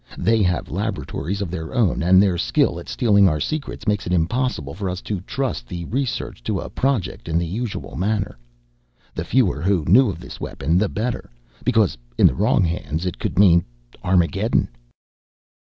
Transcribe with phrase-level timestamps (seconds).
[0.17, 4.13] They have laboratories of their own, and their skill at stealing our secrets makes it
[4.13, 8.39] impossible for us to trust the research to a Project in the usual manner.
[9.13, 11.29] The fewer who knew of this weapon, the better
[11.63, 13.63] because in the wrong hands it could mean
[14.03, 14.69] Armageddon!"